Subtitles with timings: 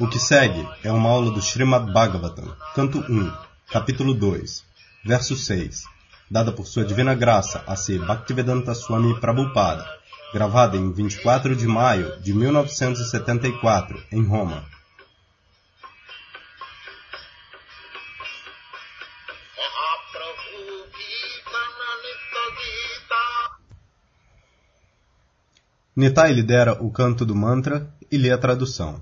[0.00, 3.32] O que segue é uma aula do Srimad Bhagavatam, canto 1,
[3.70, 4.64] capítulo 2,
[5.04, 5.84] verso 6,
[6.28, 9.86] dada por sua divina graça a ser Bhaktivedanta Swami Prabhupada,
[10.32, 14.64] gravada em 24 de maio de 1974, em Roma.
[25.96, 29.00] Nitai lidera o canto do mantra e lê a tradução.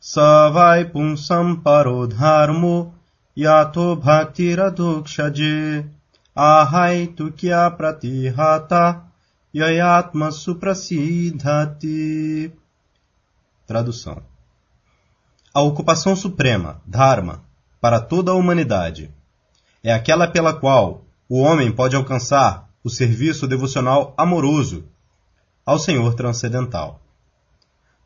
[0.00, 2.94] Savai punsam parodharmo
[3.36, 5.84] yato bhaktiradukshage
[6.34, 9.04] ahaitu kya pratihata
[9.52, 12.52] yayatma suprasidhati.
[13.66, 14.22] Tradução.
[15.52, 17.42] A ocupação suprema, Dharma,
[17.80, 19.10] para toda a humanidade,
[19.82, 24.88] é aquela pela qual o homem pode alcançar o serviço devocional amoroso
[25.68, 26.98] ao Senhor transcendental.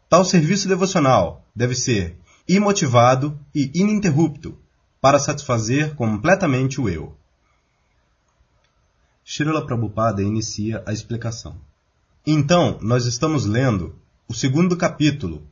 [0.09, 2.19] Tal serviço devocional deve ser
[2.49, 4.59] imotivado e ininterrupto
[5.01, 7.17] para satisfazer completamente o eu.
[9.25, 11.57] Srila Prabhupada inicia a explicação.
[12.27, 13.95] Então, nós estamos lendo
[14.27, 15.47] o segundo capítulo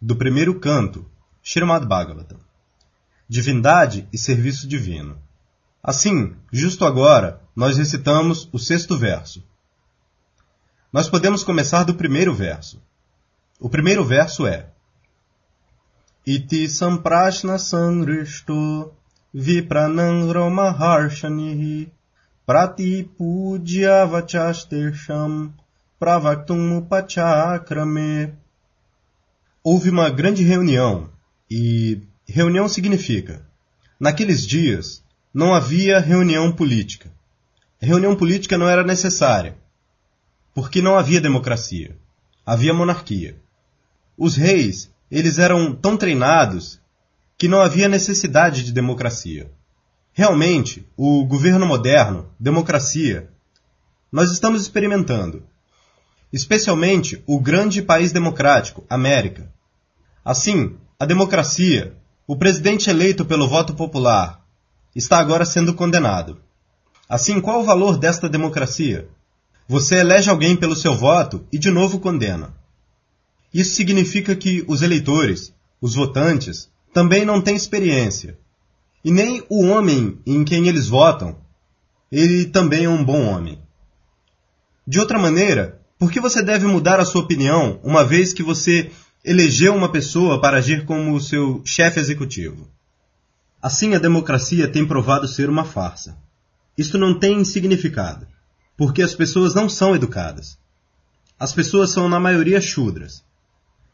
[0.00, 1.04] do primeiro canto,
[1.42, 2.38] Srimad Bhagavatam,
[3.28, 5.18] Divindade e Serviço Divino.
[5.82, 9.42] Assim, justo agora, nós recitamos o sexto verso,
[10.96, 12.82] nós podemos começar do primeiro verso.
[13.60, 14.70] O primeiro verso é
[16.26, 18.90] Iti samprashna sangrishto
[19.30, 21.92] vipranang romaharshanihi
[22.46, 25.52] pratipudya vachastesham
[26.00, 28.32] pravaktum upachakrame
[29.62, 31.10] Houve uma grande reunião
[31.50, 33.46] e reunião significa
[34.00, 37.12] naqueles dias não havia reunião política.
[37.78, 39.65] reunião política não era necessária
[40.56, 41.98] porque não havia democracia.
[42.46, 43.36] Havia monarquia.
[44.16, 46.80] Os reis, eles eram tão treinados
[47.36, 49.52] que não havia necessidade de democracia.
[50.14, 53.28] Realmente, o governo moderno, democracia,
[54.10, 55.42] nós estamos experimentando.
[56.32, 59.52] Especialmente o grande país democrático, América.
[60.24, 61.94] Assim, a democracia,
[62.26, 64.42] o presidente eleito pelo voto popular,
[64.94, 66.40] está agora sendo condenado.
[67.06, 69.06] Assim, qual o valor desta democracia?
[69.68, 72.54] Você elege alguém pelo seu voto e de novo condena.
[73.52, 78.38] Isso significa que os eleitores, os votantes, também não têm experiência.
[79.04, 81.36] E nem o homem em quem eles votam,
[82.12, 83.58] ele também é um bom homem.
[84.86, 88.92] De outra maneira, por que você deve mudar a sua opinião uma vez que você
[89.24, 92.68] elegeu uma pessoa para agir como seu chefe executivo?
[93.60, 96.16] Assim, a democracia tem provado ser uma farsa.
[96.78, 98.28] Isto não tem significado
[98.76, 100.58] porque as pessoas não são educadas.
[101.38, 103.22] As pessoas são, na maioria, chudras.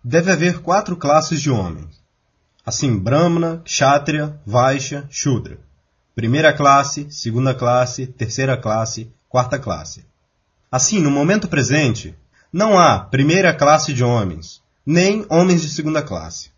[0.03, 2.00] Deve haver quatro classes de homens.
[2.65, 5.59] Assim, Brahmana, Kshatriya, Vaishya, Shudra.
[6.15, 10.04] Primeira classe, segunda classe, terceira classe, quarta classe.
[10.71, 12.15] Assim, no momento presente,
[12.53, 16.50] não há primeira classe de homens, nem homens de segunda classe.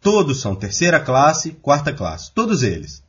[0.00, 3.02] Todos são terceira classe, quarta classe, todos eles.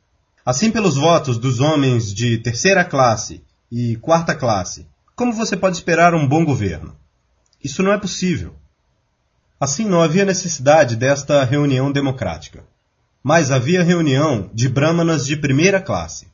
[0.44, 4.86] Assim, pelos votos dos homens de terceira classe e quarta classe.
[5.14, 6.96] Como você pode esperar um bom governo?
[7.62, 8.54] Isso não é possível.
[9.60, 12.64] Assim, não havia necessidade desta reunião democrática.
[13.22, 16.28] Mas havia reunião de brahmanas de primeira classe,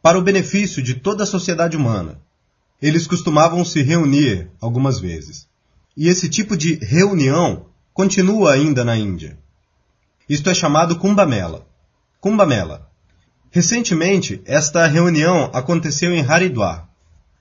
[0.00, 2.20] para o benefício de toda a sociedade humana.
[2.80, 5.48] Eles costumavam se reunir algumas vezes.
[5.96, 9.36] E esse tipo de reunião continua ainda na Índia.
[10.28, 11.66] Isto é chamado Kumbamela.
[12.20, 12.87] Kumbamela
[13.50, 16.88] Recentemente, esta reunião aconteceu em Haridwar.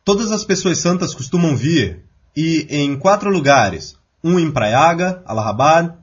[0.06, 2.04] Todas as pessoas santas costumam vir,
[2.36, 5.94] e em quatro lugares, um em Prayaga, Allahabad,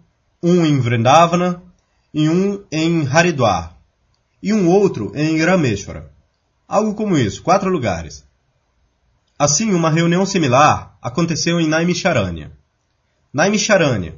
[0.42, 1.62] um em Vrindavana
[2.12, 3.78] e um em Haridwar,
[4.42, 6.12] e um outro em Rameshwara.
[6.68, 8.24] Algo como isso, quatro lugares.
[9.38, 12.52] Assim, uma reunião similar aconteceu em Naimisharanya.
[13.32, 14.14] Naimisharanya.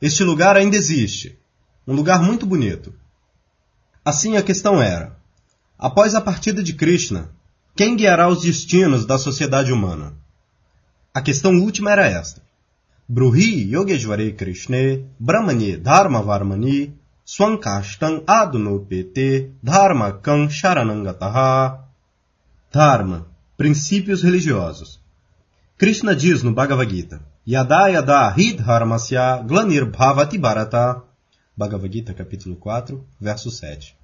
[0.00, 1.38] Este lugar ainda existe.
[1.86, 2.94] Um lugar muito bonito.
[4.06, 5.16] Assim a questão era:
[5.76, 7.28] após a partida de Krishna,
[7.74, 10.14] quem guiará os destinos da sociedade humana?
[11.12, 12.40] A questão última era esta:
[13.08, 16.94] Bruhi Yogeshware Krishna Brahmani Dharma Varmani
[17.24, 21.80] Swankashtam Adunopete Dharma Kan Sharanangataha
[22.72, 23.26] Dharma,
[23.56, 25.00] princípios religiosos.
[25.76, 31.02] Krishna diz no Bhagavad Gita: Yada Yada Hidharmasya Glanir Bhavati Bharata
[31.56, 33.96] Bhagavad Gita, capítulo 4, verso 7.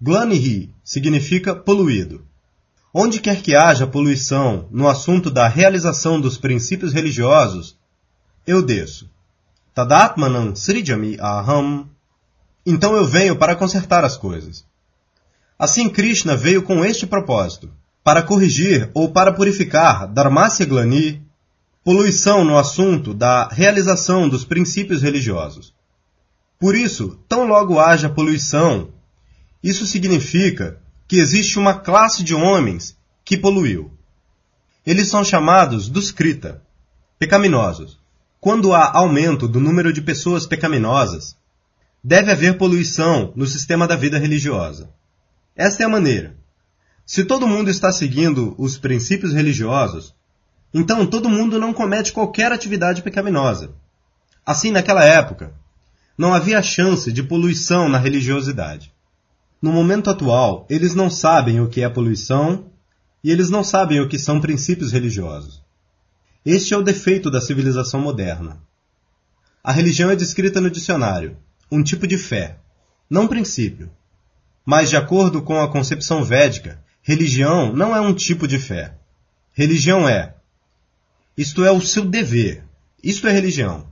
[0.00, 2.24] Glanihi significa poluído.
[2.94, 7.76] Onde quer que haja poluição no assunto da realização dos princípios religiosos,
[8.46, 9.10] eu desço.
[9.74, 11.86] Tadatmanam srijami aham.
[12.64, 14.64] Então eu venho para consertar as coisas.
[15.58, 17.70] Assim Krishna veio com este propósito,
[18.02, 21.22] para corrigir ou para purificar Dharmasya Glani,
[21.84, 25.73] poluição no assunto da realização dos princípios religiosos.
[26.58, 28.92] Por isso, tão logo haja poluição,
[29.62, 33.90] isso significa que existe uma classe de homens que poluiu.
[34.86, 36.62] Eles são chamados dos Krita,
[37.18, 37.98] pecaminosos.
[38.40, 41.36] Quando há aumento do número de pessoas pecaminosas,
[42.02, 44.90] deve haver poluição no sistema da vida religiosa.
[45.56, 46.36] Esta é a maneira.
[47.06, 50.14] Se todo mundo está seguindo os princípios religiosos,
[50.72, 53.74] então todo mundo não comete qualquer atividade pecaminosa.
[54.44, 55.54] Assim, naquela época,
[56.16, 58.92] não havia chance de poluição na religiosidade.
[59.60, 62.70] No momento atual, eles não sabem o que é poluição
[63.22, 65.62] e eles não sabem o que são princípios religiosos.
[66.44, 68.58] Este é o defeito da civilização moderna.
[69.62, 71.38] A religião é descrita no dicionário,
[71.72, 72.58] um tipo de fé,
[73.08, 73.90] não princípio.
[74.64, 78.94] Mas, de acordo com a concepção védica, religião não é um tipo de fé.
[79.52, 80.34] Religião é,
[81.36, 82.64] isto é o seu dever,
[83.02, 83.86] isto é religião.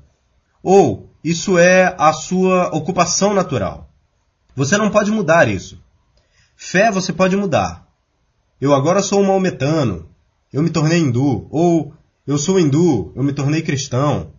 [0.63, 3.89] Ou, isso é a sua ocupação natural.
[4.57, 5.81] Você não pode mudar isso.
[6.57, 7.87] Fé você pode mudar.
[8.61, 10.09] Eu agora sou um maometano,
[10.53, 11.95] eu me tornei hindu, ou
[12.27, 14.33] eu sou hindu, eu me tornei cristão.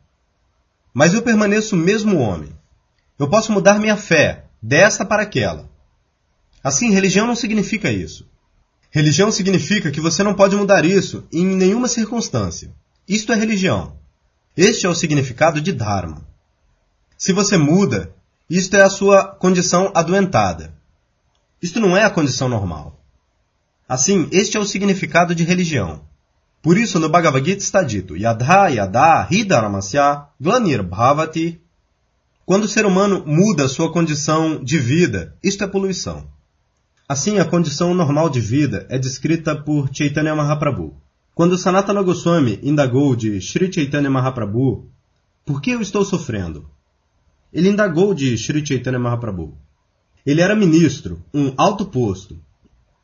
[0.93, 2.49] Mas eu permaneço o mesmo homem.
[3.17, 5.69] Eu posso mudar minha fé, desta para aquela.
[6.63, 8.27] Assim, religião não significa isso.
[8.89, 12.71] Religião significa que você não pode mudar isso em nenhuma circunstância.
[13.07, 13.97] Isto é religião.
[14.55, 16.32] Este é o significado de Dharma.
[17.17, 18.13] Se você muda,
[18.49, 20.73] isto é a sua condição adoentada.
[21.61, 22.99] Isto não é a condição normal.
[23.87, 26.01] Assim, este é o significado de religião.
[26.61, 31.59] Por isso, no Bhagavad Gita está dito, Yadha Yadha Hidaramasya Glanir Bhavati.
[32.45, 36.25] Quando o ser humano muda sua condição de vida, isto é poluição.
[37.07, 40.95] Assim, a condição normal de vida é descrita por Chaitanya Mahaprabhu.
[41.35, 44.87] Quando Sanatana Goswami indagou de Sri Chaitanya Mahaprabhu,
[45.45, 46.69] por que eu estou sofrendo?
[47.53, 49.55] Ele indagou de Sri Chaitanya Mahaprabhu.
[50.25, 52.39] Ele era ministro, um alto posto,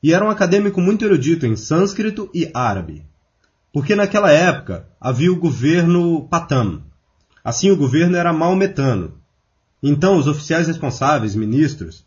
[0.01, 3.04] e era um acadêmico muito erudito em sânscrito e árabe.
[3.72, 6.81] Porque naquela época havia o governo Patam.
[7.44, 9.13] Assim o governo era maometano.
[9.84, 12.06] Então os oficiais responsáveis, ministros,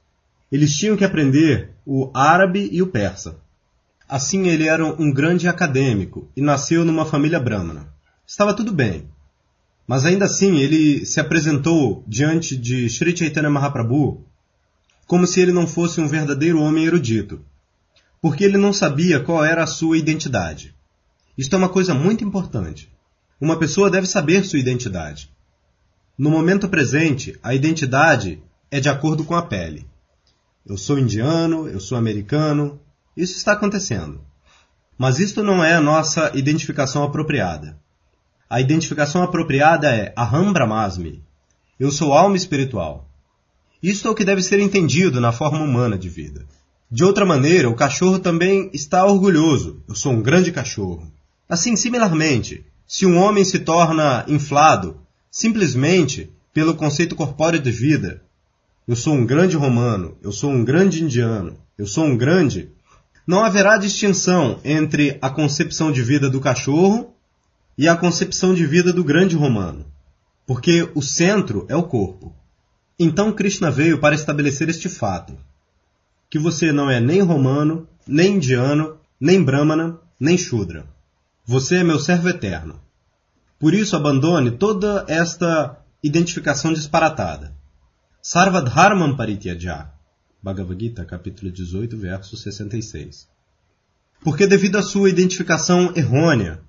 [0.50, 3.36] eles tinham que aprender o árabe e o persa.
[4.08, 7.86] Assim ele era um grande acadêmico e nasceu numa família brahmana.
[8.26, 9.11] Estava tudo bem.
[9.86, 14.24] Mas ainda assim, ele se apresentou diante de Sri Chaitanya Mahaprabhu
[15.06, 17.44] como se ele não fosse um verdadeiro homem erudito,
[18.20, 20.74] porque ele não sabia qual era a sua identidade.
[21.36, 22.90] Isto é uma coisa muito importante.
[23.40, 25.30] Uma pessoa deve saber sua identidade.
[26.16, 29.86] No momento presente, a identidade é de acordo com a pele.
[30.64, 32.80] Eu sou indiano, eu sou americano,
[33.16, 34.24] isso está acontecendo.
[34.96, 37.81] Mas isto não é a nossa identificação apropriada.
[38.52, 41.22] A identificação apropriada é Aham Brahmasmi.
[41.80, 43.08] Eu sou alma espiritual.
[43.82, 46.44] Isto é o que deve ser entendido na forma humana de vida.
[46.90, 49.82] De outra maneira, o cachorro também está orgulhoso.
[49.88, 51.10] Eu sou um grande cachorro.
[51.48, 54.98] Assim, similarmente, se um homem se torna inflado
[55.30, 58.22] simplesmente pelo conceito corpóreo de vida,
[58.86, 62.68] eu sou um grande romano, eu sou um grande indiano, eu sou um grande,
[63.26, 67.11] não haverá distinção entre a concepção de vida do cachorro
[67.76, 69.86] e a concepção de vida do grande romano,
[70.46, 72.34] porque o centro é o corpo.
[72.98, 75.38] Então Krishna veio para estabelecer este fato:
[76.30, 80.86] que você não é nem romano, nem indiano, nem brahmana, nem shudra.
[81.44, 82.80] Você é meu servo eterno.
[83.58, 87.54] Por isso abandone toda esta identificação disparatada.
[88.20, 89.90] Sarvadharmam parityaja.
[90.42, 93.28] Bhagavad Gita, capítulo 18, verso 66.
[94.22, 96.60] Porque devido à sua identificação errônea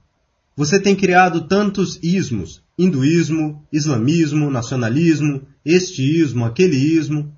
[0.56, 7.36] você tem criado tantos ismos: hinduísmo, islamismo, nacionalismo, este ismo, aquele ismo.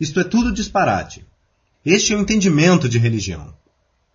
[0.00, 1.24] Isto é tudo disparate.
[1.84, 3.54] Este é o entendimento de religião.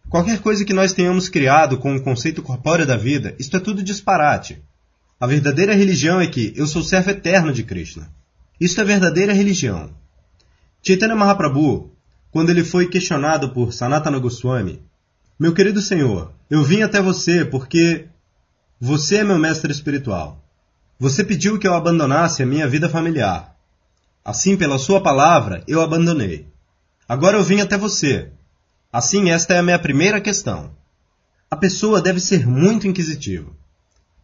[0.09, 3.83] Qualquer coisa que nós tenhamos criado com o conceito corpóreo da vida, isto é tudo
[3.83, 4.59] disparate.
[5.19, 8.09] A verdadeira religião é que eu sou servo eterno de Krishna.
[8.59, 9.91] Isto é verdadeira religião.
[10.81, 11.91] Chaitanya Mahaprabhu,
[12.31, 14.81] quando ele foi questionado por Sanatana Goswami,
[15.37, 18.07] meu querido senhor, eu vim até você porque
[18.81, 20.41] você é meu mestre espiritual.
[20.97, 23.53] Você pediu que eu abandonasse a minha vida familiar.
[24.23, 26.47] Assim, pela sua palavra, eu abandonei.
[27.07, 28.31] Agora eu vim até você.
[28.91, 30.71] Assim, esta é a minha primeira questão.
[31.51, 33.51] A pessoa deve ser muito inquisitiva.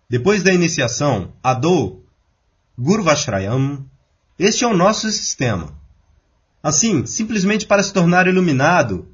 [0.10, 2.06] Depois da iniciação, Adou,
[2.80, 3.86] Gurvashrayam,
[4.40, 5.78] este é o nosso sistema.
[6.64, 9.10] Assim, simplesmente para se tornar iluminado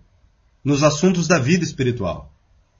[0.63, 2.31] nos assuntos da vida espiritual.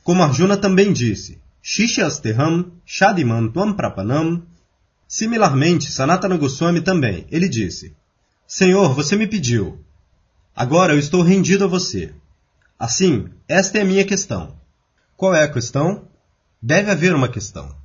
[0.03, 4.43] Como Arjuna também disse, Shishasteham Shadiman Tuam Prapanam.
[5.07, 7.95] Similarmente, Sanatana Goswami também, ele disse,
[8.47, 9.79] Senhor, você me pediu.
[10.55, 12.13] Agora eu estou rendido a você.
[12.79, 14.55] Assim, esta é a minha questão.
[15.15, 16.07] Qual é a questão?
[16.61, 17.75] Deve haver uma questão.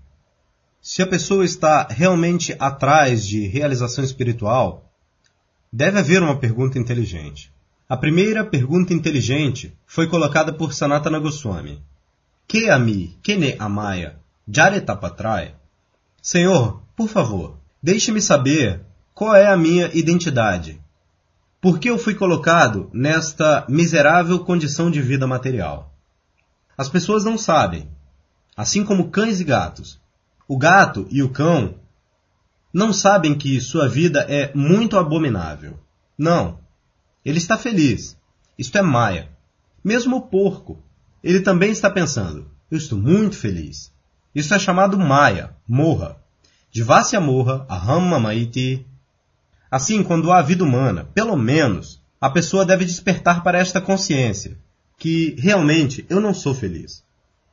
[0.81, 4.91] Se a pessoa está realmente atrás de realização espiritual,
[5.73, 7.53] deve haver uma pergunta inteligente.
[7.89, 11.83] A primeira pergunta inteligente foi colocada por Sanatana Goswami.
[12.49, 15.55] Que ami, kene amaya, jaretapatrai?
[16.23, 18.81] Senhor, por favor, deixe-me saber
[19.13, 20.81] qual é a minha identidade.
[21.61, 25.93] Por que eu fui colocado nesta miserável condição de vida material?
[26.79, 27.91] As pessoas não sabem.
[28.57, 30.01] Assim como cães e gatos.
[30.47, 31.75] O gato e o cão
[32.73, 35.81] não sabem que sua vida é muito abominável.
[36.17, 36.61] Não.
[37.25, 38.17] Ele está feliz.
[38.57, 39.31] Isto é Maia.
[39.83, 40.86] Mesmo o porco.
[41.27, 43.93] Ele também está pensando: eu estou muito feliz.
[44.33, 46.17] Isso é chamado Maia, morra.
[46.71, 48.87] De Vasya morra, Aham Maiti.
[49.69, 54.57] Assim, quando há vida humana, pelo menos, a pessoa deve despertar para esta consciência,
[54.97, 57.03] que realmente eu não sou feliz.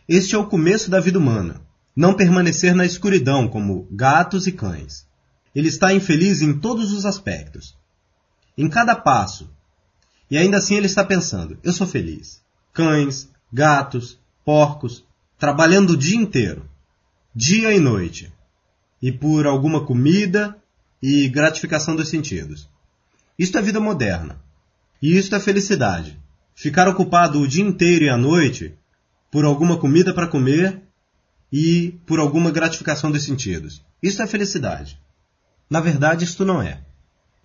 [0.08, 1.60] Este é o começo da vida humana,
[1.96, 5.08] não permanecer na escuridão como gatos e cães.
[5.56, 7.76] Ele está infeliz em todos os aspectos.
[8.56, 9.50] Em cada passo.
[10.30, 12.40] E ainda assim ele está pensando: eu sou feliz.
[12.72, 15.06] Cães, gatos, porcos,
[15.38, 16.68] trabalhando o dia inteiro,
[17.36, 18.34] dia e noite,
[19.00, 20.58] e por alguma comida
[21.02, 22.68] e gratificação dos sentidos.
[23.38, 24.42] Isto é vida moderna.
[25.02, 26.18] E isto é felicidade.
[26.56, 28.74] Ficar ocupado o dia inteiro e a noite
[29.32, 30.82] por alguma comida para comer
[31.52, 33.84] e por alguma gratificação dos sentidos.
[34.02, 35.00] Isto é felicidade.
[35.70, 36.82] Na verdade, isto não é.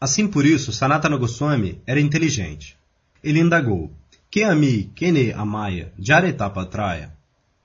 [0.00, 2.76] Assim por isso, Sanatana Goswami era inteligente.
[3.22, 3.92] Ele indagou:
[4.30, 7.16] que ami, kene amaya, jaretapatra?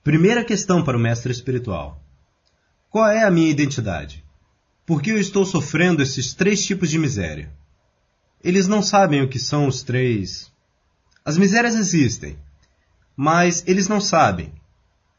[0.01, 2.01] Primeira questão para o mestre espiritual.
[2.89, 4.24] Qual é a minha identidade?
[4.86, 7.51] Por que eu estou sofrendo esses três tipos de miséria?
[8.41, 10.51] Eles não sabem o que são os três.
[11.25, 12.38] As misérias existem,
[13.15, 14.53] mas eles não sabem.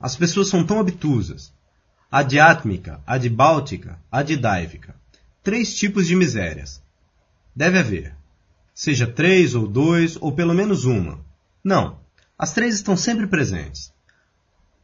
[0.00, 1.52] As pessoas são tão obtusas.
[2.10, 4.94] Adiátmica, adibáltica, adidáivica.
[5.42, 6.82] Três tipos de misérias.
[7.54, 8.14] Deve haver.
[8.74, 11.18] Seja três ou dois, ou pelo menos uma.
[11.64, 11.98] Não,
[12.38, 13.90] as três estão sempre presentes.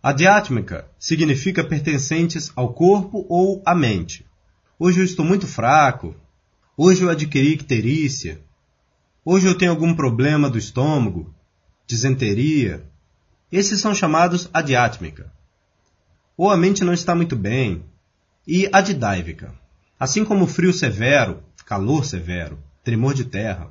[0.02, 4.24] Adiátmica significa pertencentes ao corpo ou à mente.
[4.78, 6.16] Hoje eu estou muito fraco.
[6.74, 8.40] Hoje eu adquiri icterícia.
[9.22, 11.34] Hoje eu tenho algum problema do estômago,
[11.86, 12.82] disenteria.
[13.52, 15.30] Esses são chamados adiátmica.
[16.34, 17.84] Ou a mente não está muito bem.
[18.46, 19.52] E adidáivica.
[19.98, 23.70] Assim como frio severo, calor severo, tremor de terra.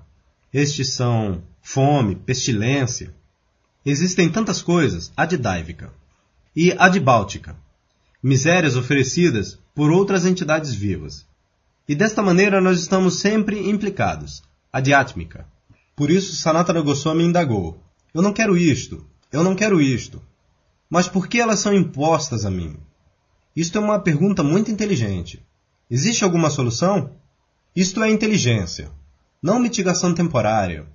[0.54, 3.14] Estes são fome, pestilência.
[3.86, 5.94] Existem tantas coisas, adidáivica.
[6.56, 7.56] E adibáltica,
[8.22, 11.26] misérias oferecidas por outras entidades vivas.
[11.88, 15.48] E desta maneira nós estamos sempre implicados, adiátmica.
[15.96, 17.82] Por isso Sanatana Goswami indagou,
[18.14, 20.22] eu não quero isto, eu não quero isto.
[20.90, 22.78] Mas por que elas são impostas a mim?
[23.56, 25.46] Isto é uma pergunta muito inteligente.
[25.90, 27.12] Existe alguma solução?
[27.76, 28.92] Isto é inteligência,
[29.42, 30.86] não mitigação temporária,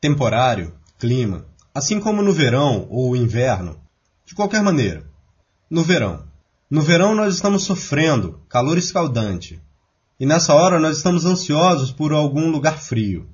[0.00, 3.80] temporário, clima, assim como no verão ou inverno.
[4.24, 5.04] De qualquer maneira,
[5.68, 6.24] no verão.
[6.70, 9.60] No verão nós estamos sofrendo calor escaldante,
[10.20, 13.28] e nessa hora nós estamos ansiosos por algum lugar frio.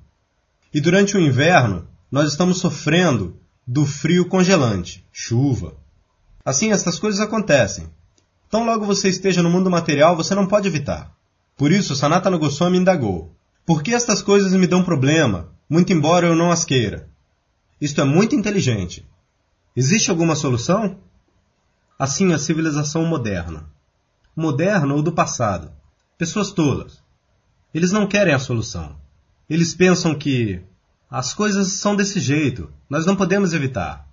[0.73, 5.75] E durante o inverno nós estamos sofrendo do frio congelante, chuva.
[6.43, 7.89] Assim, estas coisas acontecem.
[8.49, 11.11] Tão logo você esteja no mundo material, você não pode evitar.
[11.57, 16.35] Por isso, Sanatana Goswami indagou: Por que estas coisas me dão problema, muito embora eu
[16.35, 17.09] não as queira?
[17.81, 19.03] Isto é muito inteligente.
[19.75, 20.99] Existe alguma solução?
[21.97, 23.67] Assim a civilização moderna.
[24.35, 25.71] Moderna ou do passado.
[26.17, 27.01] Pessoas tolas.
[27.73, 28.95] Eles não querem a solução.
[29.49, 30.61] Eles pensam que
[31.09, 34.07] as coisas são desse jeito, nós não podemos evitar.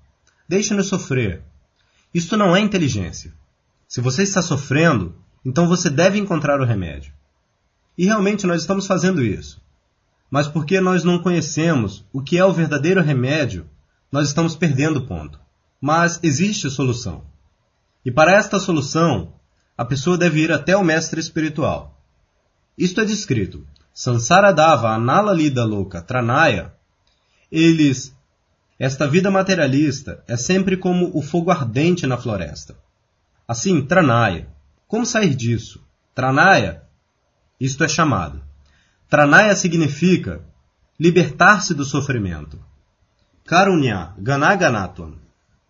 [0.48, 1.42] Deixe-nos sofrer.
[2.14, 3.34] Isto não é inteligência.
[3.86, 7.12] Se você está sofrendo, então você deve encontrar o remédio.
[7.96, 9.62] E realmente nós estamos fazendo isso
[10.32, 13.66] mas porque nós não conhecemos o que é o verdadeiro remédio,
[14.10, 15.38] nós estamos perdendo o ponto.
[15.78, 17.26] Mas existe solução.
[18.02, 19.34] E para esta solução,
[19.76, 22.00] a pessoa deve ir até o mestre espiritual.
[22.78, 23.66] Isto é descrito.
[23.92, 26.72] Sansara Dava Analalida Loka Tranaya.
[27.50, 28.16] Eles
[28.78, 32.74] Esta vida materialista é sempre como o fogo ardente na floresta.
[33.46, 34.48] Assim, Tranaya.
[34.88, 35.84] Como sair disso?
[36.14, 36.82] Tranaya,
[37.64, 38.42] isto é chamado.
[39.08, 40.40] Tranaya significa
[40.98, 42.58] libertar-se do sofrimento.
[43.44, 45.14] Karunya, Ganaganatvam.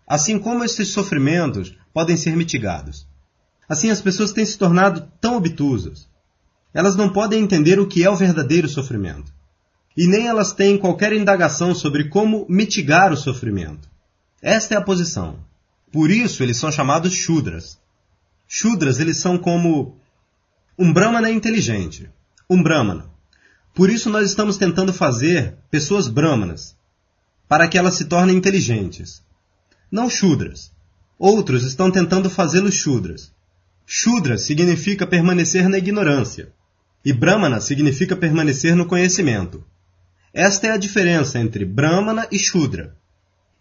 [0.07, 3.07] Assim como esses sofrimentos podem ser mitigados.
[3.69, 6.09] Assim as pessoas têm se tornado tão obtusas.
[6.73, 9.31] Elas não podem entender o que é o verdadeiro sofrimento.
[9.95, 13.91] E nem elas têm qualquer indagação sobre como mitigar o sofrimento.
[14.41, 15.37] Esta é a posição.
[15.93, 17.79] Por isso eles são chamados Shudras.
[18.49, 20.01] Shudras, eles são como
[20.79, 22.09] um Brahmana inteligente.
[22.49, 23.11] Um Brahmana.
[23.75, 26.77] Por isso nós estamos tentando fazer pessoas Brahmanas,
[27.49, 29.23] para que elas se tornem inteligentes.
[29.91, 30.73] Não Shudras.
[31.19, 33.33] Outros estão tentando fazê-los Shudras.
[33.87, 36.53] Shudra significa permanecer na ignorância,
[37.05, 39.65] e Brahmana significa permanecer no conhecimento.
[40.33, 42.97] Esta é a diferença entre Brahmana e Shudra.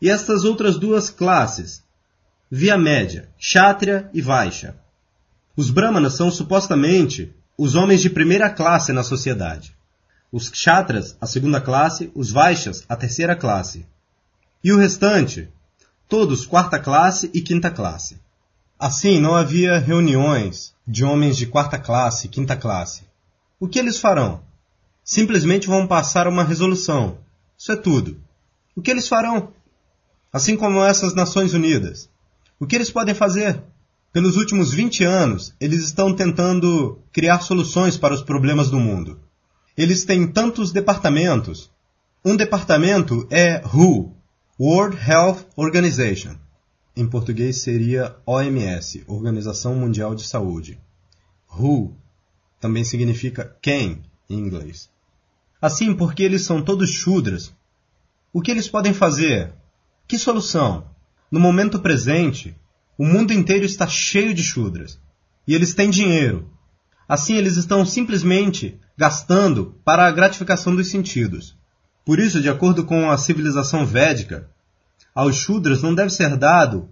[0.02, 1.84] E estas outras duas classes,
[2.50, 4.81] via média, Kshatriya e Vaishya.
[5.62, 9.78] Os Brahmanas são supostamente os homens de primeira classe na sociedade.
[10.32, 13.86] Os Kshatras, a segunda classe, os Vaishyas, a terceira classe.
[14.64, 15.48] E o restante,
[16.10, 18.20] todos quarta classe e quinta classe.
[18.80, 23.04] Assim, não havia reuniões de homens de quarta classe e quinta classe.
[23.60, 24.42] O que eles farão?
[25.04, 27.20] Simplesmente vão passar uma resolução.
[27.56, 28.20] Isso é tudo.
[28.76, 29.54] O que eles farão?
[30.34, 32.10] Assim como essas Nações Unidas.
[32.60, 33.62] O que eles podem fazer?
[34.14, 39.20] Pelos últimos 20 anos, eles estão tentando criar soluções para os problemas do mundo.
[39.78, 41.72] Eles têm tantos departamentos.
[42.24, 44.14] Um departamento é WHO,
[44.60, 46.36] World Health Organization.
[46.94, 50.78] Em português seria OMS, Organização Mundial de Saúde.
[51.50, 51.96] WHO
[52.60, 54.90] também significa quem em inglês.
[55.62, 57.54] Assim, porque eles são todos chudras,
[58.34, 59.54] o que eles podem fazer?
[60.06, 60.86] Que solução?
[61.32, 62.56] No momento presente,
[63.02, 65.00] o mundo inteiro está cheio de chudras.
[65.48, 66.48] E eles têm dinheiro.
[67.10, 71.58] Assim, eles estão simplesmente gastando para a gratificação dos sentidos.
[72.06, 74.48] Por isso, de acordo com a civilização védica,
[75.16, 76.92] aos Shudras não deve ser dado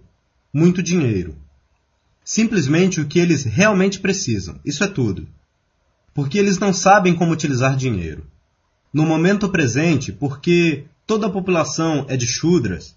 [0.52, 1.36] muito dinheiro.
[2.24, 4.58] Simplesmente o que eles realmente precisam.
[4.64, 5.28] Isso é tudo.
[6.12, 8.26] Porque eles não sabem como utilizar dinheiro.
[8.92, 12.96] No momento presente, porque toda a população é de Shudras,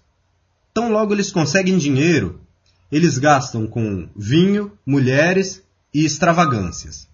[0.74, 2.43] tão logo eles conseguem dinheiro,
[2.94, 7.08] eles gastam com vinho, mulheres e extravagâncias.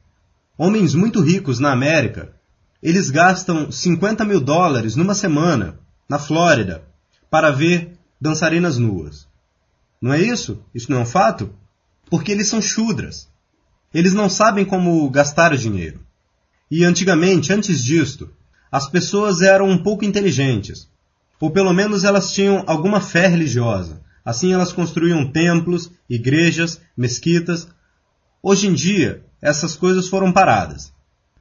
[0.58, 2.34] Homens muito ricos na América,
[2.82, 6.84] eles gastam 50 mil dólares numa semana, na Flórida,
[7.30, 9.26] para ver dançarinas nuas.
[10.02, 10.62] Não é isso?
[10.74, 11.50] Isso não é um fato?
[12.10, 13.26] Porque eles são chudras.
[13.94, 16.00] Eles não sabem como gastar o dinheiro.
[16.70, 18.30] E antigamente, antes disto,
[18.70, 20.90] as pessoas eram um pouco inteligentes,
[21.40, 27.68] ou pelo menos elas tinham alguma fé religiosa, Assim elas construíam templos, igrejas, mesquitas.
[28.42, 30.92] Hoje em dia, essas coisas foram paradas.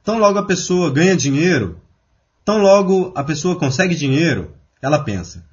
[0.02, 1.80] Tão logo a pessoa ganha dinheiro,
[2.44, 5.44] tão logo a pessoa consegue dinheiro, ela pensa: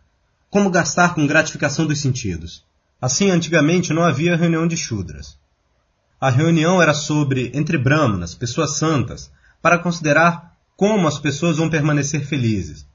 [0.50, 2.66] como gastar com gratificação dos sentidos?
[3.00, 5.38] Assim, antigamente não havia reunião de Shudras.
[6.20, 12.26] A reunião era sobre, entre brahmanas, pessoas santas, para considerar como as pessoas vão permanecer
[12.26, 12.88] felizes,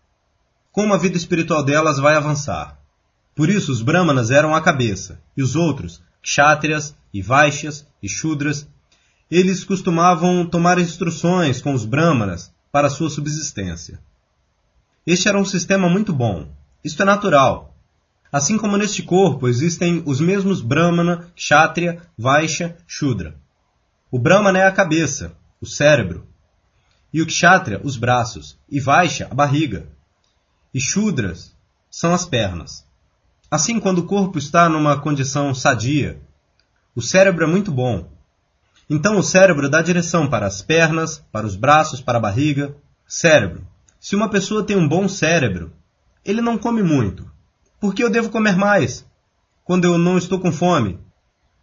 [0.72, 2.81] como a vida espiritual delas vai avançar.
[3.34, 8.68] Por isso os Brahmanas eram a cabeça, e os outros, Kshatriyas e Vaishyas e Shudras,
[9.30, 13.98] eles costumavam tomar instruções com os Brahmanas para sua subsistência.
[15.06, 16.48] Este era um sistema muito bom.
[16.84, 17.74] Isto é natural.
[18.30, 23.36] Assim como neste corpo existem os mesmos Brahmana, Kshatriya, Vaishya, Shudra.
[24.10, 26.26] O Brahmana é a cabeça, o cérebro,
[27.12, 29.86] e o Kshatriya, os braços, e Vaishya, a barriga.
[30.72, 31.54] E Shudras
[31.90, 32.86] são as pernas.
[33.52, 36.18] Assim, quando o corpo está numa condição sadia,
[36.96, 38.08] o cérebro é muito bom.
[38.88, 42.74] Então o cérebro dá direção para as pernas, para os braços, para a barriga.
[43.06, 43.68] Cérebro.
[44.00, 45.70] Se uma pessoa tem um bom cérebro,
[46.24, 47.30] ele não come muito.
[47.78, 49.04] Por que eu devo comer mais?
[49.64, 50.98] Quando eu não estou com fome?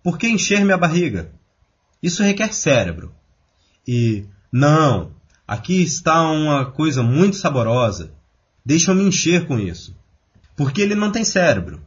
[0.03, 1.31] Por que encher minha barriga?
[2.03, 3.15] Isso requer cérebro.
[3.87, 5.09] E, não,
[5.47, 8.13] aqui está uma coisa muito saborosa.
[8.63, 9.97] Deixa eu me encher com isso
[10.59, 11.79] porque ele não tem cérebro.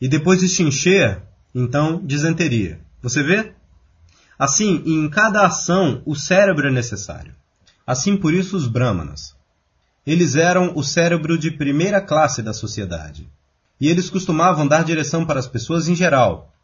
[0.00, 1.20] E depois de se encher,
[1.52, 2.78] então disenteria.
[3.02, 3.52] Você vê?
[4.38, 7.34] Assim, em cada ação, o cérebro é necessário.
[7.84, 9.34] Assim, por isso, os Brahmanas.
[10.06, 13.28] Eles eram o cérebro de primeira classe da sociedade.
[13.80, 16.54] E eles costumavam dar direção para as pessoas em geral,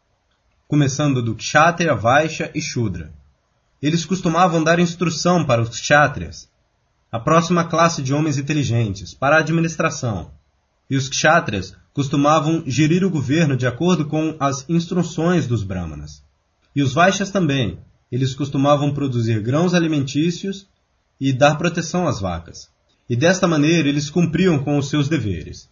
[0.69, 3.13] começando do Kshatriya, Vaishya e Shudra.
[3.83, 6.49] Eles costumavam dar instrução para os Kshatriyas,
[7.11, 10.31] a próxima classe de homens inteligentes, para a administração
[10.89, 16.23] E os kshatriyas costumavam gerir o governo de acordo com as instruções dos brahmanas.
[16.75, 17.79] E os vaixas também.
[18.11, 20.67] Eles costumavam produzir grãos alimentícios
[21.19, 22.69] e dar proteção às vacas.
[23.09, 25.69] E desta maneira eles cumpriam com os seus deveres.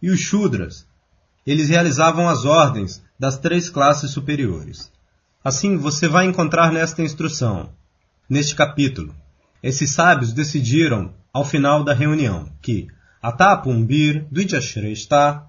[0.00, 0.86] E os shudras,
[1.46, 4.92] eles realizavam as ordens das três classes superiores.
[5.42, 7.70] Assim, você vai encontrar nesta instrução,
[8.28, 9.14] neste capítulo,
[9.62, 12.88] esses sábios decidiram, ao final da reunião, que
[13.22, 15.42] Atapumbir Dvijashrestha,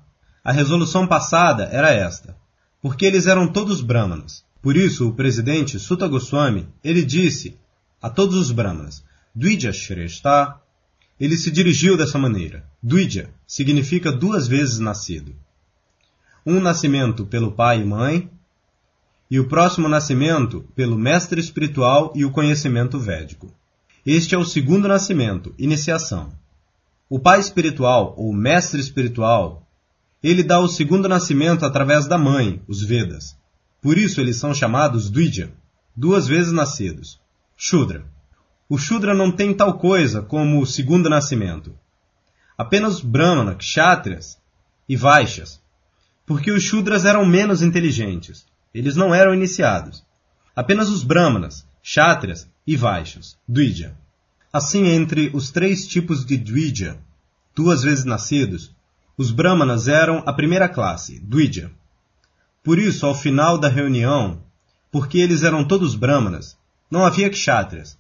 [0.43, 2.36] a resolução passada era esta,
[2.82, 4.43] porque eles eram todos brahmanas.
[4.62, 7.58] Por isso, o presidente Sutta Goswami, ele disse
[8.01, 9.03] a todos os brahmanas,
[9.36, 10.55] Dvijashrestha,
[11.19, 12.65] ele se dirigiu dessa maneira.
[12.82, 15.36] Dvija significa duas vezes nascido.
[16.45, 18.29] Um nascimento pelo pai e mãe,
[19.29, 23.53] e o próximo nascimento pelo mestre espiritual e o conhecimento védico.
[24.05, 26.32] Este é o segundo nascimento, iniciação.
[27.10, 29.67] O pai espiritual, ou mestre espiritual,
[30.22, 33.36] ele dá o segundo nascimento através da mãe, os Vedas.
[33.82, 35.52] Por isso eles são chamados Dvija,
[35.95, 37.19] duas vezes nascidos.
[37.58, 38.06] Shudra.
[38.69, 41.74] O Shudra não tem tal coisa como o segundo nascimento.
[42.56, 44.38] Apenas Brahmana, Kshatriyas
[44.88, 45.60] e Vaixas,
[46.28, 48.45] porque os Shudras eram menos inteligentes.
[48.72, 50.06] Eles não eram iniciados.
[50.56, 53.98] Apenas os Brahmanas, Kshatriyas e Vaixas, Dvija.
[54.51, 56.97] Assim, entre os três tipos de Dvija,
[57.55, 58.71] duas vezes nascidos,
[59.15, 61.71] os Brahmanas eram a primeira classe, Dvija.
[62.63, 64.41] Por isso, ao final da reunião,
[64.91, 66.57] porque eles eram todos Brahmanas,
[66.89, 67.97] não havia Kshatriyas.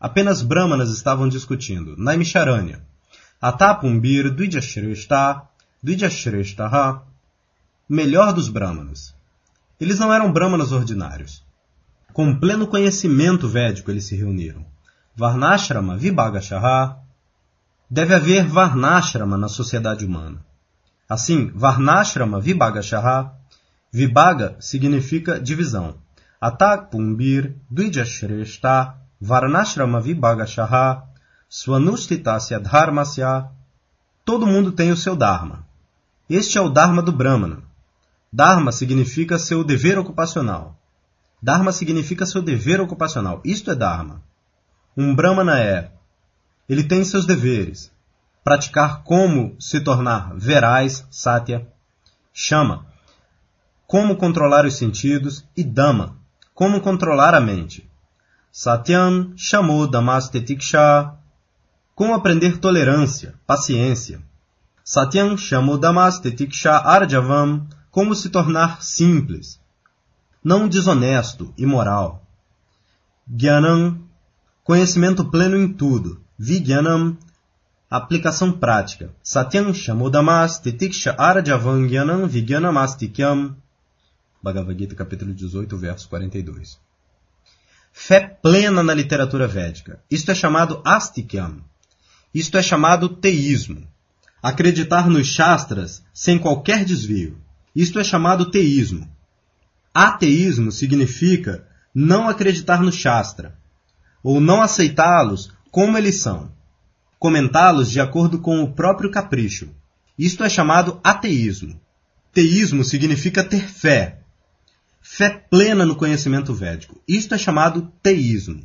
[0.00, 2.82] Apenas Brahmanas estavam discutindo, Naimisharanya.
[3.40, 5.42] Atapumbir Dvijashreshta,
[5.80, 7.02] Dvijashreshtaha,
[7.88, 9.14] melhor dos Brahmanas.
[9.80, 11.42] Eles não eram brahmanas ordinários.
[12.12, 14.71] Com pleno conhecimento védico eles se reuniram.
[15.14, 16.96] Varnashrama Vibhagashaha.
[17.90, 20.44] Deve haver Varnashrama na sociedade humana.
[21.08, 23.32] Assim, Varnashrama Vibhagashaha.
[23.92, 25.96] Vibhaga significa divisão.
[26.40, 31.04] Atakpumbir Dvijashreshta Varnashrama Vibhagashaha
[31.48, 33.50] Swanustitasya Dharmasya
[34.24, 35.66] Todo mundo tem o seu Dharma.
[36.30, 37.62] Este é o Dharma do Brahmana.
[38.32, 40.78] Dharma significa seu dever ocupacional.
[41.42, 43.42] Dharma significa seu dever ocupacional.
[43.44, 44.22] Isto é Dharma.
[44.96, 45.90] Um Brahmana é.
[46.68, 47.90] Ele tem seus deveres.
[48.44, 51.66] Praticar como se tornar veraz, satya.
[52.32, 52.86] Chama.
[53.86, 55.44] Como controlar os sentidos.
[55.56, 56.16] E Dhamma.
[56.54, 57.88] Como controlar a mente.
[58.50, 61.14] Satyam chamou Damastetiksha.
[61.94, 64.20] Como aprender tolerância, paciência.
[64.84, 69.60] Satyam chamou Damastetiksha Arjavam como se tornar simples,
[70.42, 72.26] não desonesto, imoral.
[73.28, 74.00] Gyanam,
[74.72, 76.18] conhecimento pleno em tudo.
[76.38, 77.14] Vigyanam,
[77.90, 79.14] aplicação prática.
[79.22, 83.54] Satyam shamodamas titiksha arjavam gyanam vigyanamastikam.
[84.42, 86.78] Bhagavad Gita, capítulo 18, verso 42.
[87.92, 90.00] Fé plena na literatura védica.
[90.10, 91.58] Isto é chamado astikyam.
[92.34, 93.86] Isto é chamado teísmo.
[94.42, 97.36] Acreditar nos Shastras sem qualquer desvio.
[97.76, 99.06] Isto é chamado teísmo.
[99.92, 103.60] Ateísmo significa não acreditar no Shastra,
[104.22, 106.50] ou não aceitá-los como eles são,
[107.18, 109.70] comentá-los de acordo com o próprio capricho.
[110.18, 111.80] Isto é chamado ateísmo.
[112.32, 114.20] Teísmo significa ter fé,
[115.00, 117.00] fé plena no conhecimento védico.
[117.06, 118.62] Isto é chamado teísmo.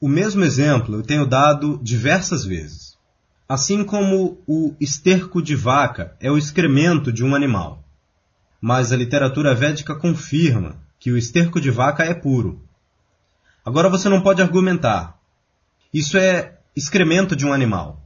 [0.00, 2.94] O mesmo exemplo eu tenho dado diversas vezes.
[3.48, 7.84] Assim como o esterco de vaca é o excremento de um animal
[8.66, 12.62] mas a literatura védica confirma que o esterco de vaca é puro.
[13.64, 15.18] Agora você não pode argumentar.
[15.92, 18.02] Isso é excremento de um animal.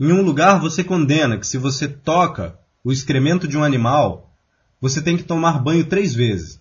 [0.00, 4.32] Em um lugar você condena que se você toca o excremento de um animal,
[4.80, 6.60] você tem que tomar banho três vezes.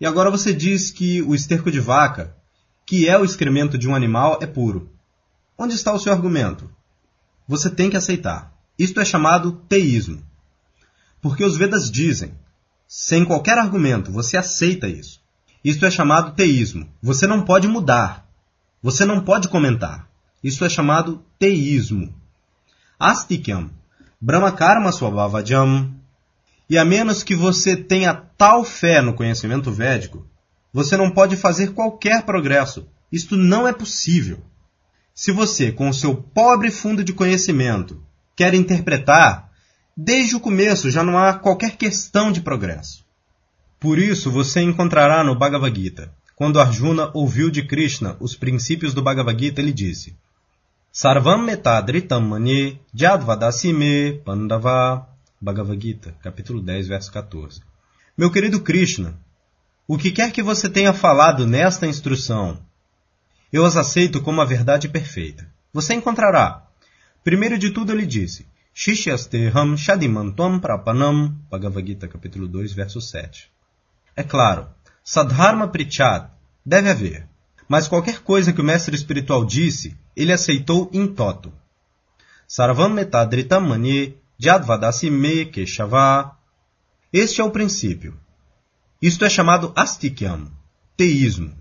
[0.00, 2.36] E agora você diz que o esterco de vaca,
[2.84, 4.90] que é o excremento de um animal, é puro.
[5.58, 6.70] Onde está o seu argumento?
[7.48, 8.52] Você tem que aceitar.
[8.78, 10.22] Isto é chamado teísmo.
[11.20, 12.34] Porque os Vedas dizem
[12.86, 15.20] sem qualquer argumento, você aceita isso.
[15.64, 16.88] Isto é chamado teísmo.
[17.02, 18.26] Você não pode mudar.
[18.82, 20.08] Você não pode comentar.
[20.42, 22.14] Isto é chamado teísmo.
[22.98, 23.70] Astikyam,
[24.20, 25.94] Brahmakarma Swabhavajam.
[26.68, 30.26] E a menos que você tenha tal fé no conhecimento védico,
[30.72, 32.88] você não pode fazer qualquer progresso.
[33.10, 34.42] Isto não é possível.
[35.14, 38.02] Se você, com o seu pobre fundo de conhecimento,
[38.34, 39.46] quer interpretar
[39.98, 43.05] Desde o começo já não há qualquer questão de progresso.
[43.78, 49.02] Por isso você encontrará no Bhagavad Gita, quando Arjuna ouviu de Krishna os princípios do
[49.02, 50.16] Bhagavad Gita, ele disse:
[50.90, 55.06] Sarvam metadritam mani jadvadasime pandava.
[55.38, 57.60] Bhagavad Gita, capítulo 10, verso 14.
[58.16, 59.14] Meu querido Krishna,
[59.86, 62.58] o que quer que você tenha falado nesta instrução,
[63.52, 65.46] eu as aceito como a verdade perfeita.
[65.72, 66.66] Você encontrará.
[67.22, 73.55] Primeiro de tudo ele disse, Shishyasteham Shadimantam Prapanam, Bhagavad Gita, capítulo 2, verso 7.
[74.16, 74.66] É claro,
[75.04, 76.30] Sadharma Prichad
[76.64, 77.28] deve haver,
[77.68, 81.52] mas qualquer coisa que o mestre espiritual disse, ele aceitou in toto.
[82.48, 86.34] Sarvam Metadritam Mani Jadvadasi Me Keshava.
[87.12, 88.18] Este é o princípio.
[89.02, 90.50] Isto é chamado Astikyam,
[90.96, 91.52] teísmo.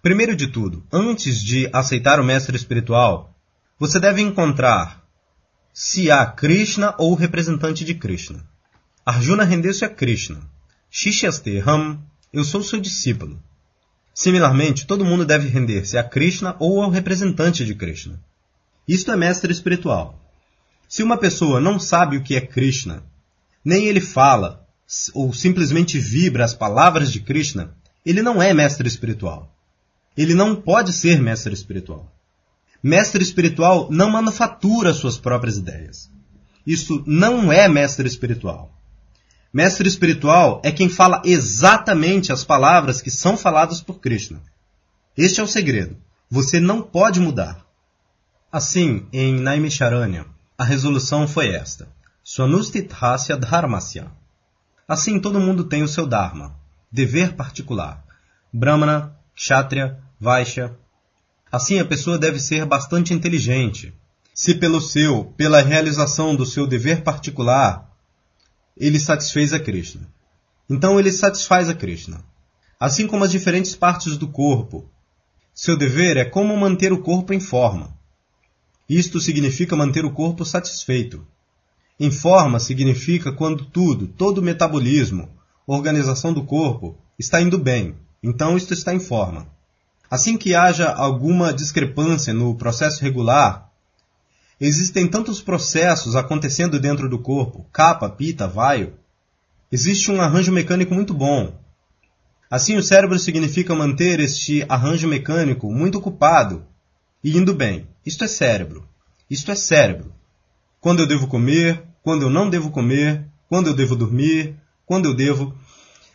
[0.00, 3.34] Primeiro de tudo, antes de aceitar o mestre espiritual,
[3.78, 5.02] você deve encontrar
[5.72, 8.48] se há Krishna ou representante de Krishna.
[9.04, 10.40] Arjuna rendeu-se a Krishna.
[10.98, 12.00] Shishyasteham,
[12.32, 13.38] eu sou seu discípulo.
[14.14, 18.18] Similarmente, todo mundo deve render-se a Krishna ou ao representante de Krishna.
[18.88, 20.18] Isto é mestre espiritual.
[20.88, 23.02] Se uma pessoa não sabe o que é Krishna,
[23.62, 24.66] nem ele fala
[25.12, 29.54] ou simplesmente vibra as palavras de Krishna, ele não é mestre espiritual.
[30.16, 32.10] Ele não pode ser mestre espiritual.
[32.82, 36.10] Mestre espiritual não manufatura suas próprias ideias.
[36.66, 38.75] Isso não é mestre espiritual.
[39.56, 44.42] Mestre espiritual é quem fala exatamente as palavras que são faladas por Krishna.
[45.16, 45.96] Este é o segredo.
[46.30, 47.64] Você não pode mudar.
[48.52, 50.26] Assim, em Naimisharanya,
[50.58, 51.88] a resolução foi esta:
[52.22, 54.12] Swanustithasya Dharmasya.
[54.86, 56.54] Assim, todo mundo tem o seu Dharma,
[56.92, 58.04] dever particular.
[58.52, 60.76] Brahmana, Kshatriya, Vaishya,
[61.50, 63.94] Assim, a pessoa deve ser bastante inteligente.
[64.34, 67.85] Se pelo seu, pela realização do seu dever particular,
[68.76, 70.06] ele satisfez a Krishna.
[70.68, 72.22] Então ele satisfaz a Krishna.
[72.78, 74.90] Assim como as diferentes partes do corpo.
[75.54, 77.96] Seu dever é como manter o corpo em forma.
[78.88, 81.26] Isto significa manter o corpo satisfeito.
[81.98, 85.30] Em forma significa quando tudo, todo o metabolismo,
[85.66, 87.96] organização do corpo, está indo bem.
[88.22, 89.48] Então isto está em forma.
[90.10, 93.65] Assim que haja alguma discrepância no processo regular,
[94.60, 98.94] existem tantos processos acontecendo dentro do corpo, capa, pita, vaio,
[99.70, 101.58] existe um arranjo mecânico muito bom.
[102.50, 106.64] Assim, o cérebro significa manter este arranjo mecânico muito ocupado
[107.22, 107.88] e indo bem.
[108.04, 108.88] Isto é cérebro.
[109.28, 110.14] Isto é cérebro.
[110.80, 115.14] Quando eu devo comer, quando eu não devo comer, quando eu devo dormir, quando eu
[115.14, 115.56] devo.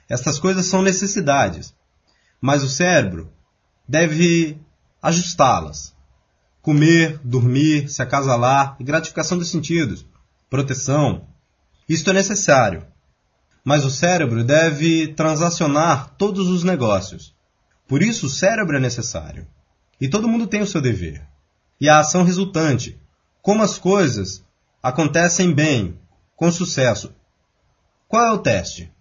[0.08, 1.74] Estas coisas são necessidades.
[2.40, 3.30] Mas o cérebro
[3.86, 4.58] deve
[5.02, 5.94] ajustá-las.
[6.62, 10.06] Comer, dormir, se acasalar e gratificação dos sentidos,
[10.50, 11.28] proteção.
[11.90, 12.86] Isto é necessário.
[13.64, 17.36] Mas o cérebro deve transacionar todos os negócios.
[17.88, 19.48] Por isso o cérebro é necessário.
[20.00, 21.28] E todo mundo tem o seu dever.
[21.80, 23.00] E a ação resultante,
[23.42, 24.44] como as coisas
[24.82, 26.00] acontecem bem,
[26.36, 27.14] com sucesso.
[28.08, 28.92] Qual é o teste?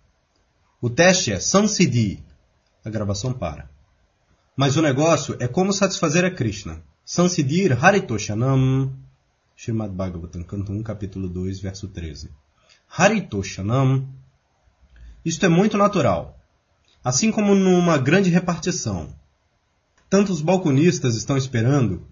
[0.81, 2.25] O teste é Samsiddhi.
[2.85, 3.69] A gravação para.
[4.57, 6.83] Mas o negócio é como satisfazer a Krishna.
[7.13, 8.93] Sansidir Haritoshanam.
[9.57, 12.31] Srimad Bhagavatam, canto 1, capítulo 2, verso 13.
[12.89, 14.09] Haritoshanam.
[15.25, 16.39] Isto é muito natural.
[17.03, 19.13] Assim como numa grande repartição.
[20.09, 22.07] Tantos balconistas estão esperando.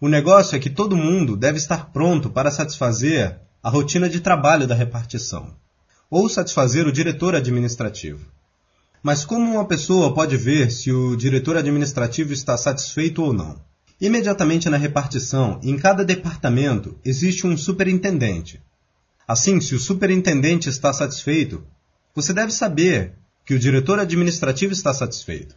[0.00, 4.66] O negócio é que todo mundo deve estar pronto para satisfazer a rotina de trabalho
[4.66, 5.54] da repartição,
[6.08, 8.26] ou satisfazer o diretor administrativo.
[9.02, 13.68] Mas como uma pessoa pode ver se o diretor administrativo está satisfeito ou não?
[14.00, 18.62] Imediatamente na repartição, em cada departamento, existe um superintendente.
[19.28, 21.62] Assim, se o superintendente está satisfeito,
[22.14, 25.54] você deve saber que o diretor administrativo está satisfeito.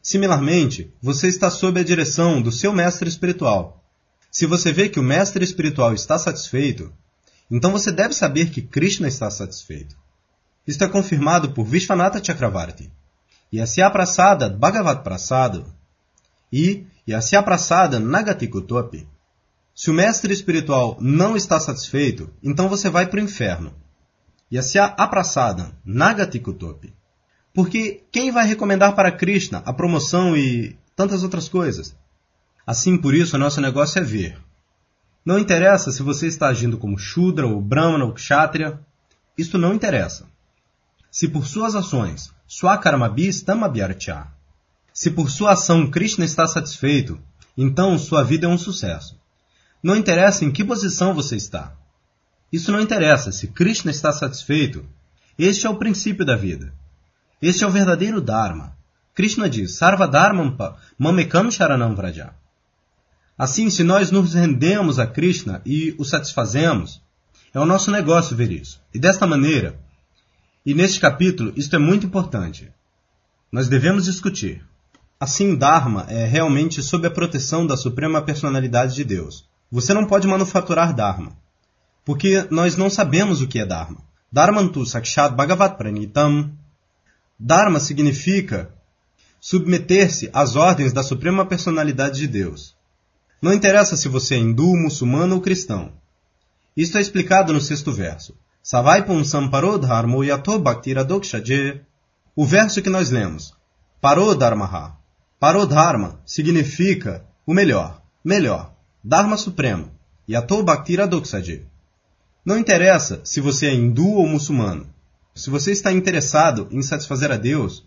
[0.00, 3.84] Similarmente, você está sob a direção do seu mestre espiritual.
[4.30, 6.92] Se você vê que o mestre espiritual está satisfeito,
[7.50, 9.96] então você deve saber que Krishna está satisfeito.
[10.66, 12.90] Isto é confirmado por Vishwanatha Chakravarti.
[13.52, 15.66] Yasya Prasada Bhagavat Prasada
[16.52, 19.06] e Yasya Prasada Nagatikutopi.
[19.74, 23.74] Se o mestre espiritual não está satisfeito, então você vai para o inferno.
[24.52, 26.92] Yasya Aprasada Nagatikutopi.
[27.54, 31.96] Porque quem vai recomendar para Krishna a promoção e tantas outras coisas?
[32.66, 34.38] Assim, por isso, o nosso negócio é ver.
[35.24, 38.80] Não interessa se você está agindo como Shudra, ou Brahmana, ou Kshatriya.
[39.36, 40.30] Isto não interessa
[41.12, 44.28] se por suas ações Swakarmabhi Stamabhyarcha,
[45.02, 47.18] se por sua ação Krishna está satisfeito,
[47.58, 49.18] então sua vida é um sucesso.
[49.82, 51.74] Não interessa em que posição você está.
[52.52, 54.86] Isso não interessa se Krishna está satisfeito.
[55.36, 56.72] Este é o princípio da vida.
[57.42, 58.76] Este é o verdadeiro Dharma.
[59.12, 60.56] Krishna diz, Sarva Dharmam
[60.96, 62.32] Mamekam Sharanam Vraja.
[63.36, 67.02] Assim, se nós nos rendemos a Krishna e o satisfazemos,
[67.52, 68.80] é o nosso negócio ver isso.
[68.94, 69.80] E desta maneira,
[70.64, 72.70] e neste capítulo, isto é muito importante.
[73.50, 74.64] Nós devemos discutir.
[75.22, 79.48] Assim, Dharma é realmente sob a proteção da Suprema Personalidade de Deus.
[79.70, 81.36] Você não pode manufaturar Dharma,
[82.04, 83.98] porque nós não sabemos o que é Dharma.
[84.32, 86.50] Dharmantu Sakshat Bhagavat Pranitam.
[87.38, 88.74] Dharma significa
[89.40, 92.74] submeter-se às ordens da Suprema Personalidade de Deus.
[93.40, 95.92] Não interessa se você é hindu, muçulmano ou cristão.
[96.76, 98.34] Isto é explicado no sexto verso.
[98.60, 101.80] Savaipum samparodharmo yato bhaktiradokshaje.
[102.34, 103.54] O verso que nós lemos.
[104.00, 105.00] Parodharmaha.
[105.42, 109.90] Parodharma significa o melhor, melhor, Dharma supremo.
[110.28, 111.66] Yato bhaktiradokshaje.
[112.44, 114.86] Não interessa se você é hindu ou muçulmano.
[115.34, 117.84] Se você está interessado em satisfazer a Deus,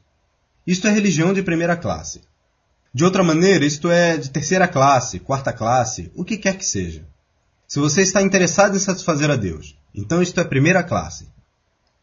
[0.67, 2.19] isto é religião de primeira classe.
[2.93, 7.07] De outra maneira, isto é de terceira classe, quarta classe, o que quer que seja.
[7.69, 11.29] Se você está interessado em satisfazer a Deus, então isto é primeira classe.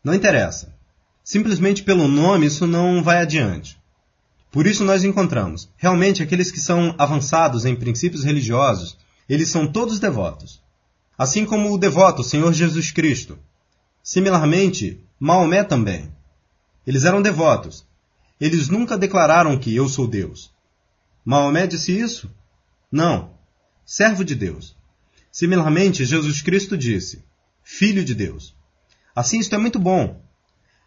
[0.02, 0.74] Não interessa.
[1.22, 3.81] Simplesmente pelo nome isso não vai adiante.
[4.52, 9.98] Por isso nós encontramos, realmente aqueles que são avançados em princípios religiosos, eles são todos
[9.98, 10.60] devotos.
[11.16, 13.38] Assim como o devoto Senhor Jesus Cristo.
[14.02, 16.12] Similarmente, Maomé também.
[16.86, 17.86] Eles eram devotos.
[18.38, 20.52] Eles nunca declararam que eu sou Deus.
[21.24, 22.30] Maomé disse isso?
[22.90, 23.30] Não.
[23.86, 24.76] Servo de Deus.
[25.30, 27.24] Similarmente, Jesus Cristo disse:
[27.62, 28.54] Filho de Deus.
[29.16, 30.20] Assim, isto é muito bom.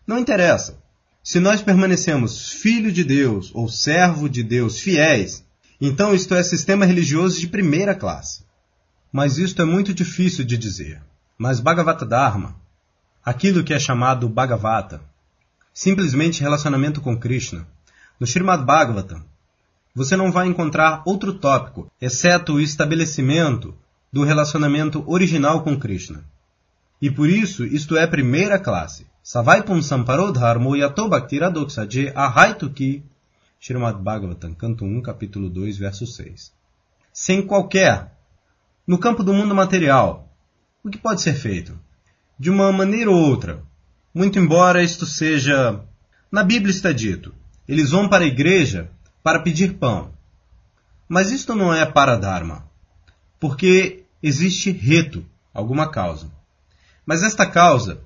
[0.05, 0.77] Não interessa.
[1.25, 5.43] Se nós permanecemos filho de Deus ou servo de Deus fiéis,
[5.81, 8.43] então isto é sistema religioso de primeira classe.
[9.11, 11.01] Mas isto é muito difícil de dizer.
[11.35, 12.55] Mas Bhagavata Dharma,
[13.25, 15.01] aquilo que é chamado Bhagavata,
[15.73, 17.65] simplesmente relacionamento com Krishna,
[18.19, 19.25] no Srimad Bhagavatam,
[19.95, 23.75] você não vai encontrar outro tópico, exceto o estabelecimento
[24.13, 26.23] do relacionamento original com Krishna.
[27.01, 29.07] E por isso, isto é primeira classe.
[29.27, 33.03] Savaipum Samparodharmo Yato Bhaktiradoxaje Ahaituki
[33.59, 36.53] Srimad Bhagavatam, canto 1, capítulo 2, verso 6.
[37.11, 38.11] Sem qualquer,
[38.85, 40.31] no campo do mundo material,
[40.83, 41.75] o que pode ser feito?
[42.37, 43.63] De uma maneira ou outra,
[44.13, 45.83] muito embora isto seja...
[46.31, 47.33] Na Bíblia está dito,
[47.67, 48.91] eles vão para a igreja
[49.23, 50.13] para pedir pão.
[51.09, 52.69] Mas isto não é para Dharma,
[53.39, 56.29] porque existe reto, alguma causa.
[57.03, 58.05] Mas esta causa,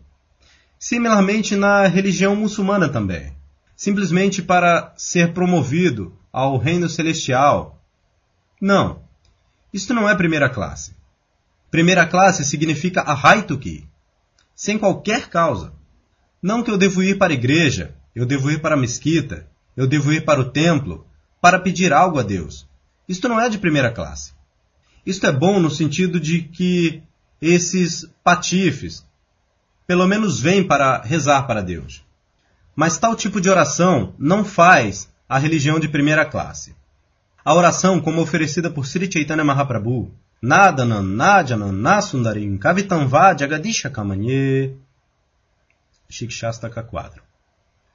[0.80, 3.36] similarmente na religião muçulmana também,
[3.76, 7.84] simplesmente para ser promovido ao reino celestial.
[8.62, 9.04] Não,
[9.74, 10.96] isto não é primeira classe.
[11.70, 13.88] Primeira classe significa ahaituki,
[14.56, 15.74] sem qualquer causa.
[16.42, 19.86] Não que eu devo ir para a igreja, eu devo ir para a mesquita, eu
[19.86, 21.06] devo ir para o templo,
[21.42, 22.68] para pedir algo a Deus.
[23.08, 24.34] Isto não é de primeira classe.
[25.06, 27.04] Isto é bom no sentido de que
[27.42, 29.06] esses patifes,
[29.90, 32.06] pelo menos vêm para rezar para Deus.
[32.76, 36.76] Mas tal tipo de oração não faz a religião de primeira classe.
[37.44, 44.76] A oração, como oferecida por Sri Chaitanya Mahaprabhu, Nadanam Nadjanam Nasundarim Kavitamva Jagadisha Kamanye,
[46.08, 47.24] Shikshastaka 4.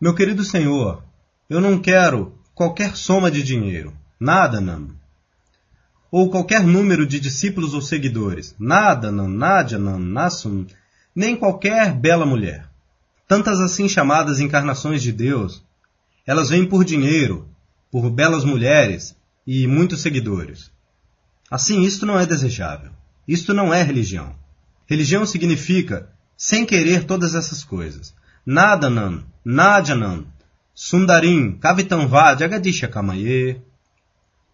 [0.00, 1.00] Meu querido Senhor,
[1.48, 4.88] eu não quero qualquer soma de dinheiro, nada não.
[6.10, 10.66] Ou qualquer número de discípulos ou seguidores, nada não, nadia não, nasum,
[11.14, 12.68] nem qualquer bela mulher.
[13.28, 15.64] Tantas assim chamadas encarnações de Deus,
[16.26, 17.48] elas vêm por dinheiro,
[17.90, 20.70] por belas mulheres e muitos seguidores.
[21.50, 22.90] Assim, isto não é desejável.
[23.26, 24.34] Isto não é religião.
[24.86, 28.14] Religião significa sem querer todas essas coisas.
[28.44, 30.26] Nada não, nadjanam,
[30.74, 33.62] Sundarim, Kavitanva, Jagadisha Kamaye.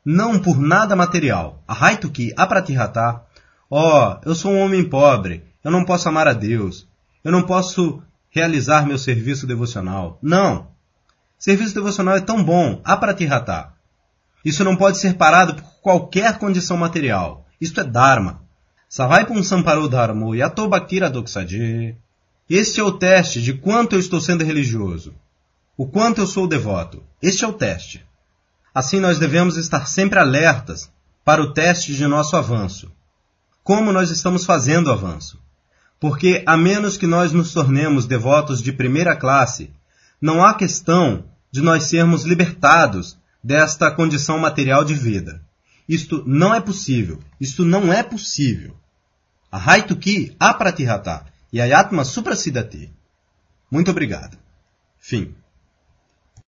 [0.05, 1.63] Não por nada material.
[1.67, 3.23] Ahaituki, Apratihata.
[3.71, 5.50] Ó, oh, eu sou um homem pobre.
[5.63, 6.89] Eu não posso amar a Deus.
[7.23, 10.19] Eu não posso realizar meu serviço devocional.
[10.23, 10.69] Não.
[11.39, 12.81] Serviço devocional é tão bom.
[12.85, 13.73] Apratihata.
[14.45, 17.47] Isso não pode ser parado por qualquer condição material.
[17.61, 18.43] Isto é Dharma.
[18.89, 21.97] Savaipum Samparo Dharmo Yato Bhaktira Doksaje.
[22.49, 25.15] Este é o teste de quanto eu estou sendo religioso
[25.81, 27.03] o quanto eu sou devoto.
[27.23, 28.05] Este é o teste.
[28.75, 30.93] Assim, nós devemos estar sempre alertas
[31.25, 32.93] para o teste de nosso avanço.
[33.65, 35.41] Como nós estamos fazendo o avanço?
[36.01, 39.71] Porque, a menos que nós nos tornemos devotos de primeira classe,
[40.21, 45.43] não há questão de nós sermos libertados desta condição material de vida.
[45.89, 47.21] Isto não é possível.
[47.39, 48.75] Isto não é possível.
[49.53, 52.91] Ahaituki apratihata yayatma suprasidati.
[53.71, 54.39] Muito obrigado.
[54.99, 55.35] Fim.